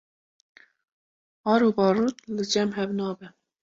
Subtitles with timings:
[1.51, 3.27] Ar û barût li cem hev nabe